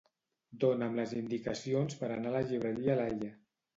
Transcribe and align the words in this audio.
Dona'm 0.61 0.95
les 1.01 1.13
indicacions 1.21 1.99
per 2.01 2.11
anar 2.17 2.31
a 2.33 2.35
la 2.37 2.45
llibreria 2.49 2.97
Laie. 3.03 3.31